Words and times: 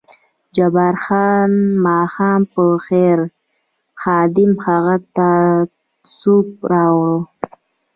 جبار 0.55 0.95
خان: 1.03 1.51
ماښام 1.85 2.41
په 2.53 2.63
خیر، 2.85 3.17
خادم 4.01 4.51
هغه 4.65 4.95
ته 5.15 5.29
سوپ 6.17 6.47
راوړ. 6.71 7.15